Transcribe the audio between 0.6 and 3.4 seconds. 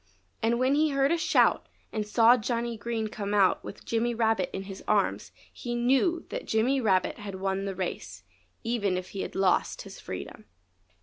he heard a shout and saw Johnny Green come